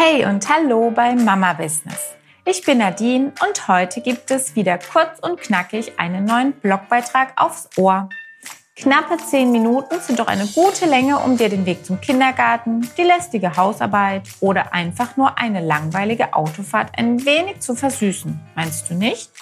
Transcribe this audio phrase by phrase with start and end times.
[0.00, 2.14] Hey und hallo bei Mama Business.
[2.44, 7.68] Ich bin Nadine und heute gibt es wieder kurz und knackig einen neuen Blogbeitrag aufs
[7.76, 8.08] Ohr.
[8.76, 13.02] Knappe 10 Minuten sind doch eine gute Länge, um dir den Weg zum Kindergarten, die
[13.02, 18.38] lästige Hausarbeit oder einfach nur eine langweilige Autofahrt ein wenig zu versüßen.
[18.54, 19.32] Meinst du nicht?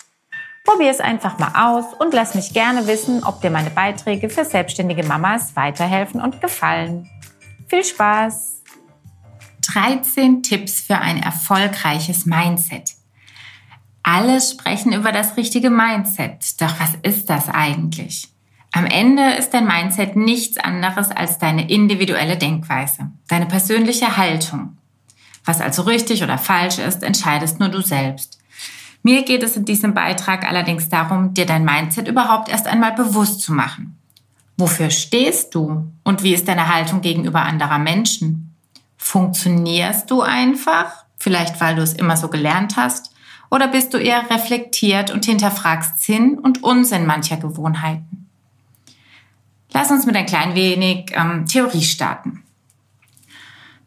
[0.64, 4.46] Probier es einfach mal aus und lass mich gerne wissen, ob dir meine Beiträge für
[4.46, 7.11] selbstständige Mamas weiterhelfen und gefallen.
[7.68, 8.55] Viel Spaß!
[9.67, 12.93] 13 Tipps für ein erfolgreiches Mindset.
[14.03, 16.61] Alle sprechen über das richtige Mindset.
[16.61, 18.29] Doch was ist das eigentlich?
[18.73, 24.76] Am Ende ist dein Mindset nichts anderes als deine individuelle Denkweise, deine persönliche Haltung.
[25.45, 28.39] Was also richtig oder falsch ist, entscheidest nur du selbst.
[29.03, 33.41] Mir geht es in diesem Beitrag allerdings darum, dir dein Mindset überhaupt erst einmal bewusst
[33.41, 33.98] zu machen.
[34.56, 38.45] Wofür stehst du und wie ist deine Haltung gegenüber anderer Menschen?
[39.06, 43.15] Funktionierst du einfach, vielleicht weil du es immer so gelernt hast,
[43.53, 48.29] oder bist du eher reflektiert und hinterfragst Sinn und Unsinn mancher Gewohnheiten?
[49.71, 52.43] Lass uns mit ein klein wenig ähm, Theorie starten.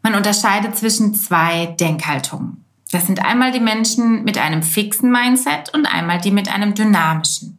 [0.02, 2.64] Man unterscheidet zwischen zwei Denkhaltungen.
[2.90, 7.58] Das sind einmal die Menschen mit einem fixen Mindset und einmal die mit einem dynamischen.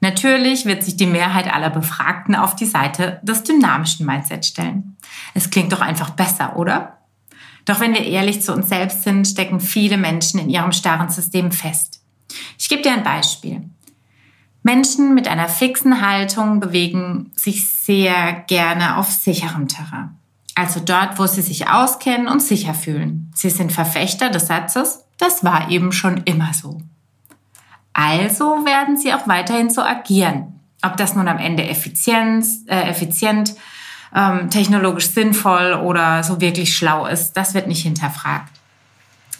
[0.00, 4.96] Natürlich wird sich die Mehrheit aller Befragten auf die Seite des dynamischen Mindsets stellen.
[5.34, 6.98] Es klingt doch einfach besser, oder?
[7.66, 11.52] Doch wenn wir ehrlich zu uns selbst sind, stecken viele Menschen in ihrem starren System
[11.52, 12.02] fest.
[12.58, 13.68] Ich gebe dir ein Beispiel.
[14.62, 20.16] Menschen mit einer fixen Haltung bewegen sich sehr gerne auf sicherem Terrain.
[20.54, 23.30] Also dort, wo sie sich auskennen und sicher fühlen.
[23.34, 26.82] Sie sind Verfechter des Satzes, das war eben schon immer so.
[27.92, 30.60] Also werden sie auch weiterhin so agieren.
[30.82, 33.54] Ob das nun am Ende Effizienz, äh, effizient,
[34.14, 38.52] ähm, technologisch sinnvoll oder so wirklich schlau ist, das wird nicht hinterfragt.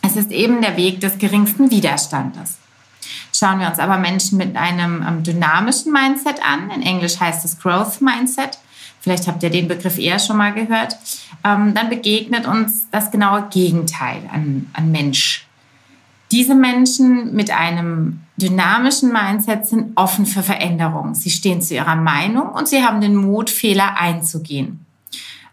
[0.02, 2.58] Es ist eben der Weg des geringsten Widerstandes.
[3.32, 6.70] Schauen wir uns aber Menschen mit einem ähm, dynamischen Mindset an.
[6.70, 8.58] In Englisch heißt es Growth Mindset.
[9.00, 10.96] Vielleicht habt ihr den Begriff eher schon mal gehört.
[11.44, 15.46] Ähm, dann begegnet uns das genaue Gegenteil an, an Mensch.
[16.32, 21.14] Diese Menschen mit einem dynamischen Mindset sind offen für Veränderung.
[21.14, 24.86] Sie stehen zu ihrer Meinung und sie haben den Mut, Fehler einzugehen.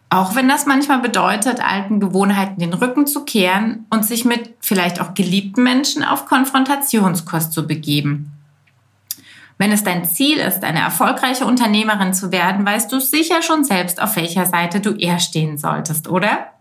[0.09, 5.01] Auch wenn das manchmal bedeutet, alten Gewohnheiten den Rücken zu kehren und sich mit vielleicht
[5.01, 8.31] auch geliebten Menschen auf Konfrontationskurs zu begeben.
[9.57, 14.01] Wenn es dein Ziel ist, eine erfolgreiche Unternehmerin zu werden, weißt du sicher schon selbst,
[14.01, 16.51] auf welcher Seite du eher stehen solltest, oder?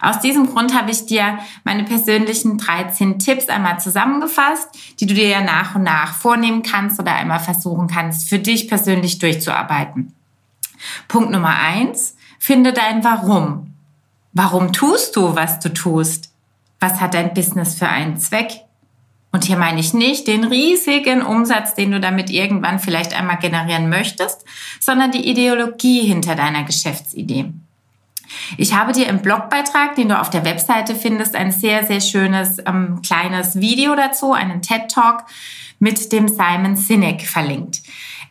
[0.00, 4.68] Aus diesem Grund habe ich dir meine persönlichen 13 Tipps einmal zusammengefasst,
[4.98, 8.68] die du dir ja nach und nach vornehmen kannst oder einmal versuchen kannst, für dich
[8.68, 10.14] persönlich durchzuarbeiten.
[11.08, 13.74] Punkt Nummer eins Finde dein Warum.
[14.32, 16.32] Warum tust du, was du tust?
[16.78, 18.62] Was hat dein Business für einen Zweck?
[19.30, 23.90] Und hier meine ich nicht den riesigen Umsatz, den du damit irgendwann vielleicht einmal generieren
[23.90, 24.44] möchtest,
[24.80, 27.52] sondern die Ideologie hinter deiner Geschäftsidee.
[28.56, 32.58] Ich habe dir im Blogbeitrag, den du auf der Webseite findest, ein sehr, sehr schönes
[32.66, 35.24] ähm, kleines Video dazu, einen TED Talk
[35.78, 37.82] mit dem Simon Sinek verlinkt.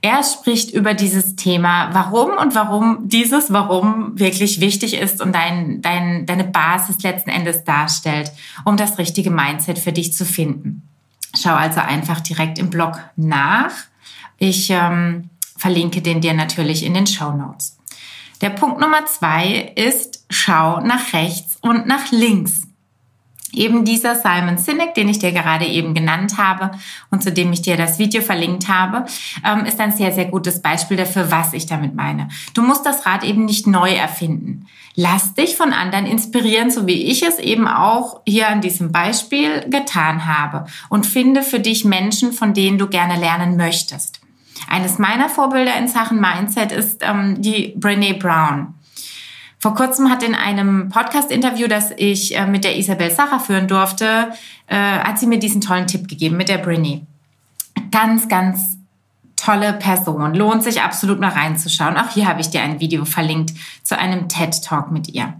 [0.01, 5.81] Er spricht über dieses Thema, warum und warum dieses Warum wirklich wichtig ist und dein,
[5.81, 8.31] dein, deine Basis letzten Endes darstellt,
[8.63, 10.87] um das richtige Mindset für dich zu finden.
[11.37, 13.71] Schau also einfach direkt im Blog nach.
[14.37, 17.78] Ich ähm, verlinke den dir natürlich in den Show Notes.
[18.41, 22.63] Der Punkt Nummer zwei ist, schau nach rechts und nach links.
[23.51, 26.71] Eben dieser Simon Sinek, den ich dir gerade eben genannt habe
[27.09, 29.05] und zu dem ich dir das Video verlinkt habe,
[29.43, 32.29] ähm, ist ein sehr, sehr gutes Beispiel dafür, was ich damit meine.
[32.53, 34.67] Du musst das Rad eben nicht neu erfinden.
[34.95, 39.65] Lass dich von anderen inspirieren, so wie ich es eben auch hier an diesem Beispiel
[39.69, 40.65] getan habe.
[40.89, 44.18] Und finde für dich Menschen, von denen du gerne lernen möchtest.
[44.67, 48.75] Eines meiner Vorbilder in Sachen Mindset ist ähm, die Brene Brown.
[49.59, 54.31] Vor kurzem hat in einem Podcast-Interview, das ich äh, mit der Isabel Sacher führen durfte,
[54.67, 57.05] äh, hat sie mir diesen tollen Tipp gegeben mit der Brinny.
[57.91, 58.77] Ganz, ganz
[59.35, 60.33] tolle Person.
[60.33, 61.97] Lohnt sich absolut mal reinzuschauen.
[61.97, 65.33] Auch hier habe ich dir ein Video verlinkt zu einem TED-Talk mit ihr.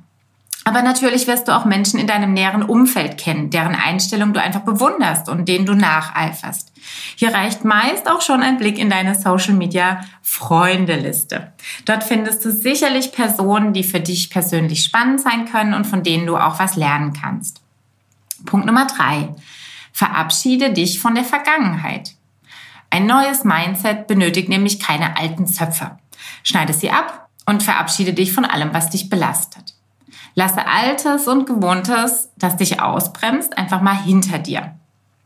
[0.70, 4.60] Aber natürlich wirst du auch Menschen in deinem näheren Umfeld kennen, deren Einstellung du einfach
[4.60, 6.72] bewunderst und denen du nacheiferst.
[7.16, 11.54] Hier reicht meist auch schon ein Blick in deine Social Media Freundeliste.
[11.86, 16.28] Dort findest du sicherlich Personen, die für dich persönlich spannend sein können und von denen
[16.28, 17.64] du auch was lernen kannst.
[18.46, 19.30] Punkt Nummer drei.
[19.92, 22.12] Verabschiede dich von der Vergangenheit.
[22.92, 25.98] Ein neues Mindset benötigt nämlich keine alten Zöpfe.
[26.44, 29.74] Schneide sie ab und verabschiede dich von allem, was dich belastet.
[30.40, 34.74] Lasse Altes und Gewohntes, das dich ausbremst, einfach mal hinter dir.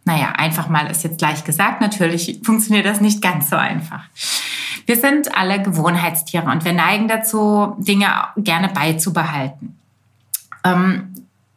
[0.06, 1.82] Naja, einfach mal ist jetzt gleich gesagt.
[1.82, 4.06] Natürlich funktioniert das nicht ganz so einfach.
[4.88, 8.08] Wir sind alle Gewohnheitstiere und wir neigen dazu, Dinge
[8.38, 9.78] gerne beizubehalten.
[10.64, 11.14] Ähm,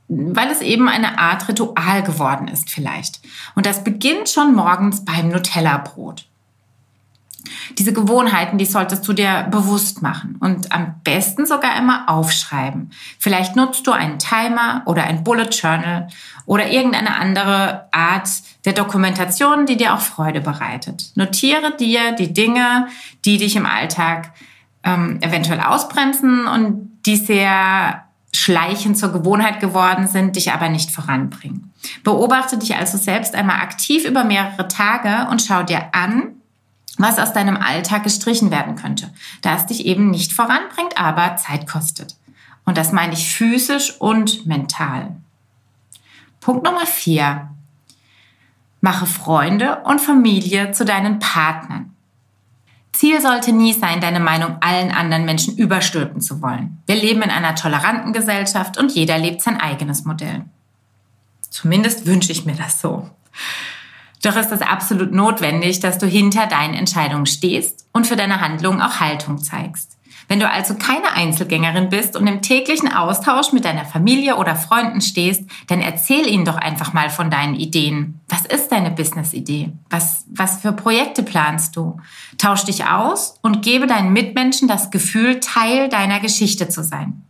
[0.09, 3.23] weil es eben eine Art Ritual geworden ist vielleicht.
[3.55, 6.27] Und das beginnt schon morgens beim Nutella-Brot.
[7.79, 12.91] Diese Gewohnheiten, die solltest du dir bewusst machen und am besten sogar immer aufschreiben.
[13.19, 16.09] Vielleicht nutzt du einen Timer oder ein Bullet Journal
[16.47, 18.29] oder irgendeine andere Art
[18.65, 21.13] der Dokumentation, die dir auch Freude bereitet.
[21.15, 22.89] Notiere dir die Dinge,
[23.25, 24.33] die dich im Alltag
[24.85, 28.05] ähm, eventuell ausbremsen und die sehr
[28.35, 31.73] schleichend zur Gewohnheit geworden sind, dich aber nicht voranbringen.
[32.05, 36.36] Beobachte dich also selbst einmal aktiv über mehrere Tage und schau dir an,
[36.99, 39.13] was aus deinem Alltag gestrichen werden könnte,
[39.43, 42.17] da es dich eben nicht voranbringt, aber Zeit kostet.
[42.65, 45.17] Und das meine ich physisch und mental.
[46.41, 47.51] Punkt Nummer vier.
[48.81, 51.97] Mache Freunde und Familie zu deinen Partnern.
[52.93, 56.83] Ziel sollte nie sein, deine Meinung allen anderen Menschen überstülpen zu wollen.
[56.87, 60.45] Wir leben in einer toleranten Gesellschaft und jeder lebt sein eigenes Modell.
[61.51, 63.11] Zumindest wünsche ich mir das so.
[64.27, 68.83] Doch ist es absolut notwendig, dass du hinter deinen Entscheidungen stehst und für deine Handlungen
[68.83, 69.97] auch Haltung zeigst.
[70.27, 75.01] Wenn du also keine Einzelgängerin bist und im täglichen Austausch mit deiner Familie oder Freunden
[75.01, 78.21] stehst, dann erzähl ihnen doch einfach mal von deinen Ideen.
[78.29, 79.71] Was ist deine Business-Idee?
[79.91, 82.01] Was, was für Projekte planst du?
[82.37, 87.23] Tausch dich aus und gebe deinen Mitmenschen das Gefühl, Teil deiner Geschichte zu sein.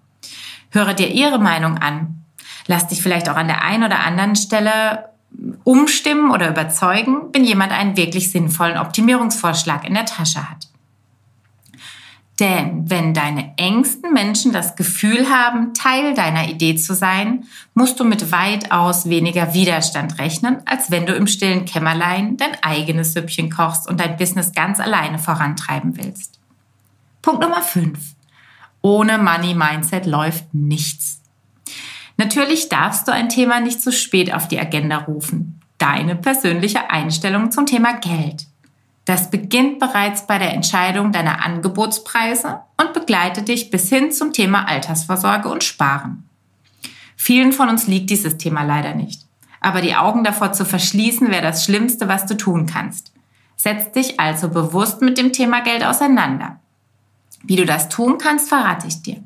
[0.71, 2.25] Höre dir ihre Meinung an.
[2.67, 5.11] Lass dich vielleicht auch an der einen oder anderen Stelle
[5.65, 10.69] umstimmen oder überzeugen, wenn jemand einen wirklich sinnvollen Optimierungsvorschlag in der Tasche hat.
[12.39, 18.05] Denn wenn deine engsten Menschen das Gefühl haben, Teil deiner Idee zu sein, musst du
[18.05, 23.89] mit weitaus weniger Widerstand rechnen, als wenn du im stillen Kämmerlein dein eigenes Süppchen kochst
[23.89, 26.39] und dein Business ganz alleine vorantreiben willst.
[27.23, 27.99] Punkt Nummer 5.
[28.83, 31.23] Ohne Money Mindset läuft nichts.
[32.17, 35.61] Natürlich darfst du ein Thema nicht zu spät auf die Agenda rufen.
[35.79, 38.47] Deine persönliche Einstellung zum Thema Geld.
[39.05, 44.69] Das beginnt bereits bei der Entscheidung deiner Angebotspreise und begleitet dich bis hin zum Thema
[44.69, 46.29] Altersvorsorge und Sparen.
[47.17, 49.23] Vielen von uns liegt dieses Thema leider nicht.
[49.61, 53.13] Aber die Augen davor zu verschließen, wäre das Schlimmste, was du tun kannst.
[53.57, 56.61] Setz dich also bewusst mit dem Thema Geld auseinander.
[57.43, 59.23] Wie du das tun kannst, verrate ich dir.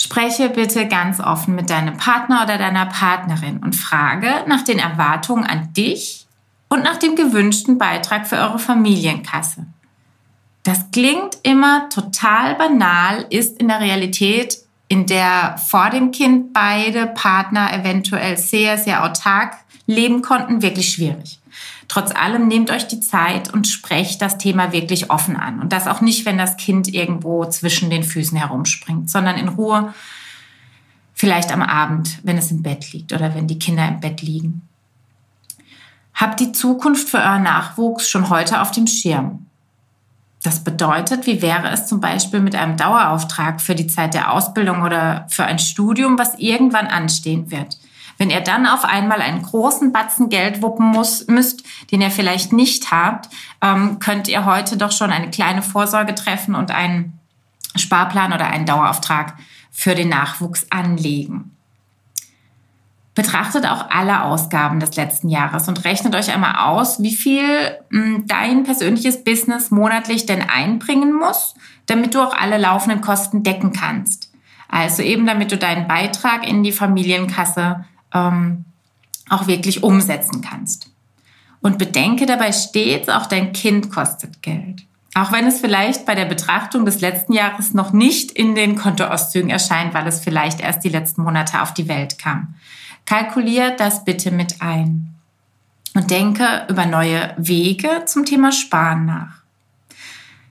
[0.00, 5.44] Spreche bitte ganz offen mit deinem Partner oder deiner Partnerin und frage nach den Erwartungen
[5.44, 6.28] an dich
[6.68, 9.66] und nach dem gewünschten Beitrag für eure Familienkasse.
[10.62, 17.08] Das klingt immer total banal, ist in der Realität, in der vor dem Kind beide
[17.08, 19.56] Partner eventuell sehr, sehr autark
[19.86, 21.37] leben konnten, wirklich schwierig.
[21.88, 25.58] Trotz allem nehmt euch die Zeit und sprecht das Thema wirklich offen an.
[25.60, 29.94] Und das auch nicht, wenn das Kind irgendwo zwischen den Füßen herumspringt, sondern in Ruhe,
[31.14, 34.68] vielleicht am Abend, wenn es im Bett liegt oder wenn die Kinder im Bett liegen.
[36.14, 39.46] Habt die Zukunft für euren Nachwuchs schon heute auf dem Schirm.
[40.42, 44.82] Das bedeutet, wie wäre es zum Beispiel mit einem Dauerauftrag für die Zeit der Ausbildung
[44.82, 47.78] oder für ein Studium, was irgendwann anstehen wird?
[48.18, 52.52] Wenn ihr dann auf einmal einen großen Batzen Geld wuppen muss, müsst, den ihr vielleicht
[52.52, 53.28] nicht habt,
[53.62, 57.18] ähm, könnt ihr heute doch schon eine kleine Vorsorge treffen und einen
[57.76, 59.34] Sparplan oder einen Dauerauftrag
[59.70, 61.54] für den Nachwuchs anlegen.
[63.14, 68.24] Betrachtet auch alle Ausgaben des letzten Jahres und rechnet euch einmal aus, wie viel hm,
[68.26, 71.54] dein persönliches Business monatlich denn einbringen muss,
[71.86, 74.32] damit du auch alle laufenden Kosten decken kannst.
[74.68, 77.84] Also eben damit du deinen Beitrag in die Familienkasse
[78.14, 78.64] ähm,
[79.28, 80.90] auch wirklich umsetzen kannst.
[81.60, 84.86] Und bedenke dabei stets, auch dein Kind kostet Geld.
[85.14, 89.50] Auch wenn es vielleicht bei der Betrachtung des letzten Jahres noch nicht in den Kontoauszügen
[89.50, 92.54] erscheint, weil es vielleicht erst die letzten Monate auf die Welt kam.
[93.04, 95.14] Kalkulier das bitte mit ein
[95.94, 99.38] und denke über neue Wege zum Thema Sparen nach.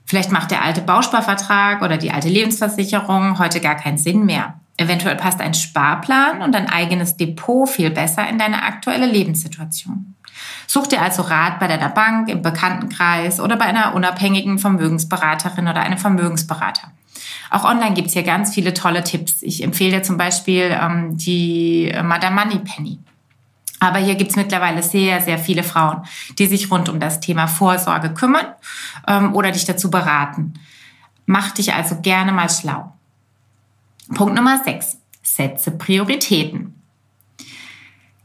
[0.04, 4.58] Vielleicht macht der alte Bausparvertrag oder die alte Lebensversicherung heute gar keinen Sinn mehr.
[4.78, 10.14] Eventuell passt ein Sparplan und ein eigenes Depot viel besser in deine aktuelle Lebenssituation.
[10.68, 15.80] Such dir also Rat bei deiner Bank, im Bekanntenkreis oder bei einer unabhängigen Vermögensberaterin oder
[15.80, 16.92] einem Vermögensberater.
[17.50, 19.42] Auch online gibt es hier ganz viele tolle Tipps.
[19.42, 22.98] Ich empfehle dir zum Beispiel ähm, die Madame Money Penny.
[23.80, 26.02] Aber hier gibt es mittlerweile sehr, sehr viele Frauen,
[26.38, 28.46] die sich rund um das Thema Vorsorge kümmern
[29.08, 30.54] ähm, oder dich dazu beraten.
[31.26, 32.92] Mach dich also gerne mal schlau.
[34.14, 34.98] Punkt Nummer 6.
[35.22, 36.74] Setze Prioritäten.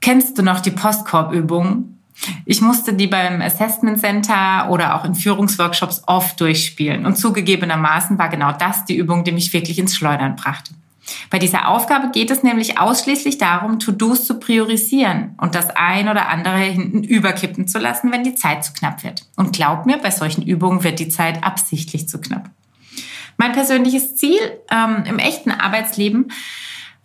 [0.02, 1.98] Kennst du noch die Postkorbübung?
[2.46, 7.06] Ich musste die beim Assessment Center oder auch in Führungsworkshops oft durchspielen.
[7.06, 10.74] Und zugegebenermaßen war genau das die Übung, die mich wirklich ins Schleudern brachte.
[11.30, 16.30] Bei dieser Aufgabe geht es nämlich ausschließlich darum, To-Dos zu priorisieren und das ein oder
[16.30, 19.26] andere hinten überkippen zu lassen, wenn die Zeit zu knapp wird.
[19.36, 22.50] Und glaub mir, bei solchen Übungen wird die Zeit absichtlich zu knapp.
[23.38, 24.40] Mein persönliches Ziel
[24.72, 26.32] ähm, im echten Arbeitsleben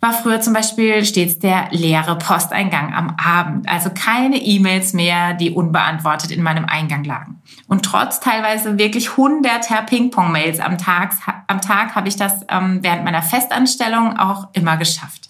[0.01, 3.67] war früher zum Beispiel stets der leere Posteingang am Abend.
[3.67, 7.41] Also keine E-Mails mehr, die unbeantwortet in meinem Eingang lagen.
[7.67, 11.11] Und trotz teilweise wirklich hunderter Ping-Pong-Mails am Tag,
[11.47, 15.29] am Tag habe ich das ähm, während meiner Festanstellung auch immer geschafft.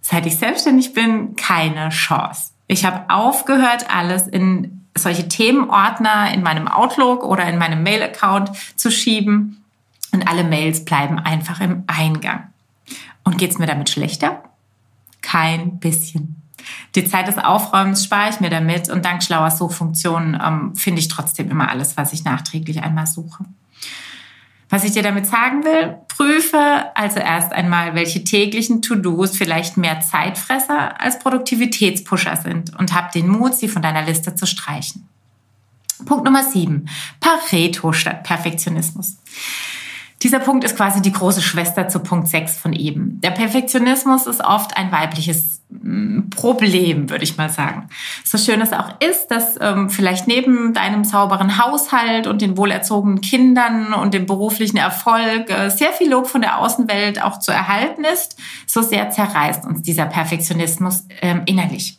[0.00, 2.50] Seit ich selbstständig bin, keine Chance.
[2.66, 8.90] Ich habe aufgehört, alles in solche Themenordner in meinem Outlook oder in meinem Mail-Account zu
[8.90, 9.59] schieben.
[10.12, 12.48] Und alle Mails bleiben einfach im Eingang.
[13.24, 14.42] Und geht's mir damit schlechter?
[15.22, 16.36] Kein bisschen.
[16.94, 21.08] Die Zeit des Aufräumens spare ich mir damit und dank schlauer Suchfunktionen ähm, finde ich
[21.08, 23.44] trotzdem immer alles, was ich nachträglich einmal suche.
[24.68, 30.00] Was ich dir damit sagen will, prüfe also erst einmal, welche täglichen To-Dos vielleicht mehr
[30.00, 35.08] Zeitfresser als Produktivitätspusher sind und hab den Mut, sie von deiner Liste zu streichen.
[36.06, 36.88] Punkt Nummer sieben:
[37.18, 39.16] Pareto statt Perfektionismus.
[40.22, 43.18] Dieser Punkt ist quasi die große Schwester zu Punkt 6 von eben.
[43.22, 47.88] Der Perfektionismus ist oft ein weibliches mm, Problem, würde ich mal sagen.
[48.22, 53.22] So schön es auch ist, dass ähm, vielleicht neben deinem sauberen Haushalt und den wohlerzogenen
[53.22, 58.04] Kindern und dem beruflichen Erfolg äh, sehr viel Lob von der Außenwelt auch zu erhalten
[58.04, 58.36] ist,
[58.66, 61.98] so sehr zerreißt uns dieser Perfektionismus ähm, innerlich.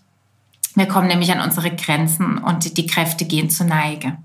[0.75, 4.17] Wir kommen nämlich an unsere Grenzen und die Kräfte gehen zur Neige.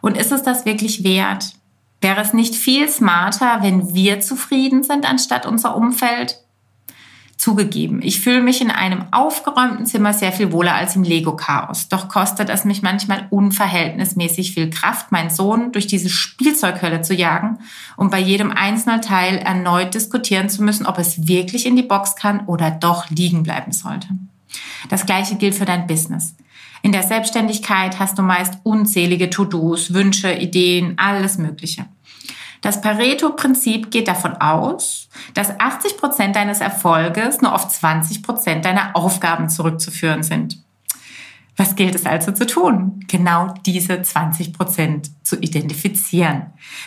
[0.00, 1.52] Und ist es das wirklich wert?
[2.00, 6.38] Wäre es nicht viel smarter, wenn wir zufrieden sind, anstatt unser Umfeld?
[7.36, 11.88] Zugegeben, ich fühle mich in einem aufgeräumten Zimmer sehr viel wohler als im Lego-Chaos.
[11.88, 17.58] Doch kostet es mich manchmal unverhältnismäßig viel Kraft, meinen Sohn durch diese Spielzeughölle zu jagen
[17.96, 22.14] um bei jedem einzelnen Teil erneut diskutieren zu müssen, ob es wirklich in die Box
[22.14, 24.08] kann oder doch liegen bleiben sollte.
[24.90, 26.34] Das gleiche gilt für dein Business.
[26.82, 31.86] In der Selbstständigkeit hast du meist unzählige To-Dos, Wünsche, Ideen, alles Mögliche.
[32.60, 38.94] Das Pareto-Prinzip geht davon aus, dass 80 Prozent deines Erfolges nur auf 20 Prozent deiner
[38.96, 40.58] Aufgaben zurückzuführen sind.
[41.56, 43.04] Was gilt es also zu tun?
[43.06, 46.46] Genau diese 20 Prozent zu identifizieren.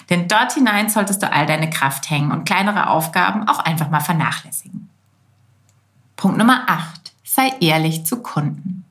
[0.10, 4.00] Denn dort hinein solltest du all deine Kraft hängen und kleinere Aufgaben auch einfach mal
[4.00, 4.90] vernachlässigen.
[6.16, 7.14] Punkt Nummer 8.
[7.24, 8.83] Sei ehrlich zu Kunden.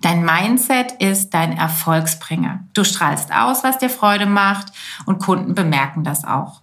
[0.00, 2.60] Dein Mindset ist dein Erfolgsbringer.
[2.74, 4.72] Du strahlst aus, was dir Freude macht
[5.06, 6.60] und Kunden bemerken das auch.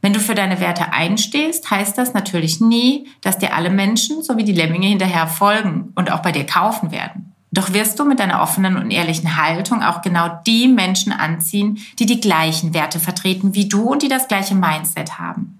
[0.00, 4.44] Wenn du für deine Werte einstehst, heißt das natürlich nie, dass dir alle Menschen sowie
[4.44, 7.34] die Lemminge hinterher folgen und auch bei dir kaufen werden.
[7.50, 12.06] Doch wirst du mit deiner offenen und ehrlichen Haltung auch genau die Menschen anziehen, die
[12.06, 15.57] die gleichen Werte vertreten wie du und die das gleiche Mindset haben.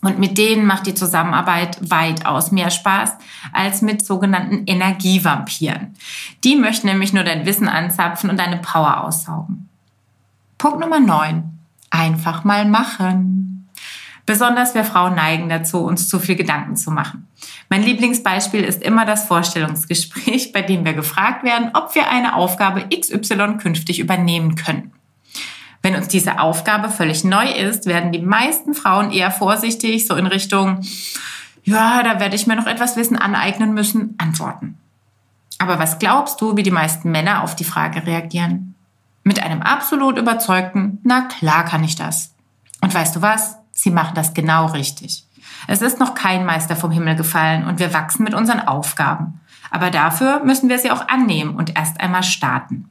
[0.00, 3.14] Und mit denen macht die Zusammenarbeit weitaus mehr Spaß
[3.52, 5.94] als mit sogenannten Energievampiren.
[6.44, 9.68] Die möchten nämlich nur dein Wissen anzapfen und deine Power aussaugen.
[10.56, 11.58] Punkt Nummer 9.
[11.90, 13.68] Einfach mal machen.
[14.24, 17.26] Besonders wir Frauen neigen dazu, uns zu viel Gedanken zu machen.
[17.70, 22.86] Mein Lieblingsbeispiel ist immer das Vorstellungsgespräch, bei dem wir gefragt werden, ob wir eine Aufgabe
[22.94, 24.92] XY künftig übernehmen können.
[25.82, 30.26] Wenn uns diese Aufgabe völlig neu ist, werden die meisten Frauen eher vorsichtig, so in
[30.26, 30.80] Richtung,
[31.64, 34.78] ja, da werde ich mir noch etwas Wissen aneignen müssen, antworten.
[35.58, 38.74] Aber was glaubst du, wie die meisten Männer auf die Frage reagieren?
[39.24, 42.34] Mit einem absolut überzeugten, na klar kann ich das.
[42.80, 43.56] Und weißt du was?
[43.72, 45.24] Sie machen das genau richtig.
[45.66, 49.40] Es ist noch kein Meister vom Himmel gefallen und wir wachsen mit unseren Aufgaben.
[49.70, 52.88] Aber dafür müssen wir sie auch annehmen und erst einmal starten.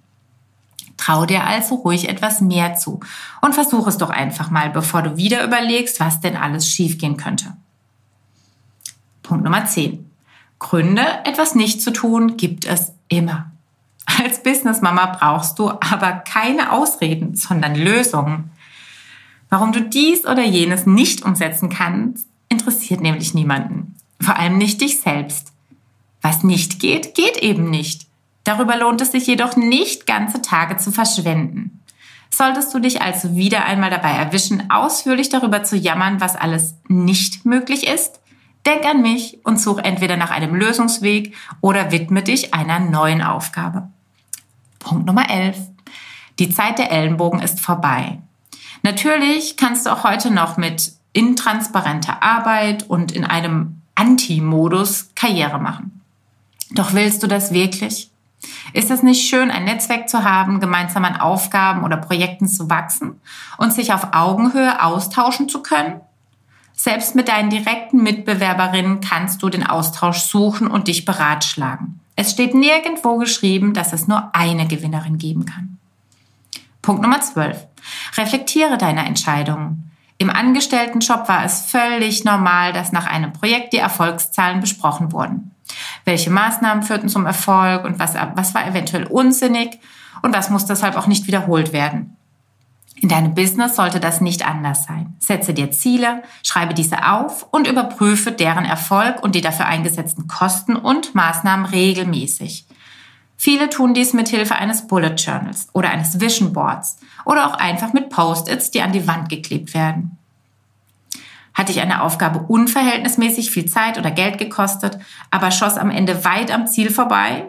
[0.98, 3.00] Trau dir also ruhig etwas mehr zu
[3.42, 7.56] und versuch es doch einfach mal, bevor du wieder überlegst, was denn alles schiefgehen könnte.
[9.22, 10.10] Punkt Nummer 10.
[10.60, 13.52] Gründe, etwas nicht zu tun, gibt es immer.
[14.06, 18.52] Als Businessmama brauchst du aber keine Ausreden, sondern Lösungen.
[19.50, 23.96] Warum du dies oder jenes nicht umsetzen kannst, interessiert nämlich niemanden.
[24.20, 25.52] Vor allem nicht dich selbst.
[26.22, 28.07] Was nicht geht, geht eben nicht.
[28.48, 31.84] Darüber lohnt es sich jedoch nicht, ganze Tage zu verschwenden.
[32.30, 37.44] Solltest du dich also wieder einmal dabei erwischen, ausführlich darüber zu jammern, was alles nicht
[37.44, 38.22] möglich ist,
[38.66, 43.90] denk an mich und such entweder nach einem Lösungsweg oder widme dich einer neuen Aufgabe.
[44.80, 45.58] Punkt Nummer 11.
[46.40, 48.20] Die Zeit der Ellenbogen ist vorbei.
[48.82, 56.02] Natürlich kannst du auch heute noch mit intransparenter Arbeit und in einem Anti-Modus Karriere machen.
[56.72, 58.10] Doch willst du das wirklich?
[58.74, 63.20] Ist es nicht schön, ein Netzwerk zu haben, gemeinsam an Aufgaben oder Projekten zu wachsen
[63.58, 66.02] und sich auf Augenhöhe austauschen zu können?
[66.74, 72.00] Selbst mit deinen direkten Mitbewerberinnen kannst du den Austausch suchen und dich beratschlagen.
[72.16, 75.78] Es steht nirgendwo geschrieben, dass es nur eine Gewinnerin geben kann.
[76.82, 77.66] Punkt Nummer 12.
[78.18, 79.92] Reflektiere deine Entscheidungen.
[80.20, 85.52] Im Angestelltenjob war es völlig normal, dass nach einem Projekt die Erfolgszahlen besprochen wurden.
[86.06, 89.80] Welche Maßnahmen führten zum Erfolg und was, was war eventuell unsinnig
[90.22, 92.18] und was muss deshalb auch nicht wiederholt werden.
[93.00, 95.16] In deinem Business sollte das nicht anders sein.
[95.20, 100.76] Setze dir Ziele, schreibe diese auf und überprüfe deren Erfolg und die dafür eingesetzten Kosten
[100.76, 102.66] und Maßnahmen regelmäßig.
[103.40, 107.94] Viele tun dies mit Hilfe eines Bullet Journals oder eines Vision Boards oder auch einfach
[107.94, 110.17] mit Post-its, die an die Wand geklebt werden.
[111.58, 115.00] Hat dich eine Aufgabe unverhältnismäßig viel Zeit oder Geld gekostet,
[115.32, 117.48] aber schoss am Ende weit am Ziel vorbei?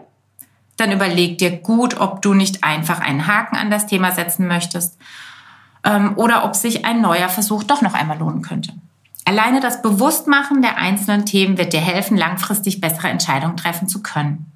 [0.77, 4.97] Dann überleg dir gut, ob du nicht einfach einen Haken an das Thema setzen möchtest
[5.83, 8.73] ähm, oder ob sich ein neuer Versuch doch noch einmal lohnen könnte.
[9.25, 14.51] Alleine das Bewusstmachen der einzelnen Themen wird dir helfen, langfristig bessere Entscheidungen treffen zu können.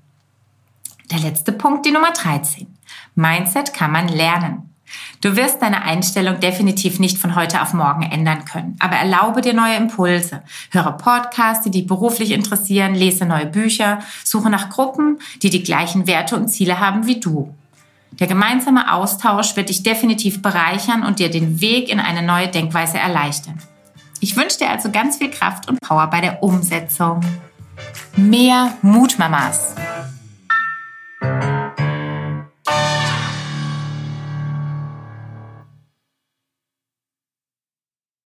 [1.12, 2.76] Der letzte Punkt, die Nummer 13.
[3.14, 4.73] Mindset kann man lernen.
[5.22, 9.54] Du wirst deine Einstellung definitiv nicht von heute auf morgen ändern können, aber erlaube dir
[9.54, 10.42] neue Impulse.
[10.72, 16.08] Höre Podcasts, die dich beruflich interessieren, lese neue Bücher, suche nach Gruppen, die die gleichen
[16.08, 17.54] Werte und Ziele haben wie du.
[18.20, 23.00] Der gemeinsame Austausch wird dich definitiv bereichern und dir den Weg in eine neue Denkweise
[23.00, 23.58] erleichtern.
[24.20, 27.22] Ich wünsche dir also ganz viel Kraft und Power bei der Umsetzung.
[28.16, 29.76] Mehr Mutmamas.